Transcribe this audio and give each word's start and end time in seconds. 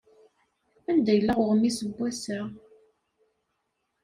Anda 0.89 1.11
yella 1.15 1.33
uɣmis 1.41 1.79
n 1.87 1.89
wass-a? 1.97 2.39